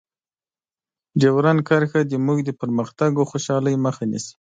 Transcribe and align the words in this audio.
ډیورنډ 1.21 1.59
کرښه 1.67 2.01
زموږ 2.13 2.37
د 2.43 2.49
پرمختګ 2.61 3.11
او 3.19 3.23
خوشحالۍ 3.31 3.75
مخه 3.85 4.03
نیسي. 4.11 4.33